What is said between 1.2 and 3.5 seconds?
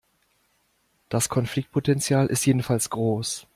Konfliktpotenzial ist jedenfalls groß.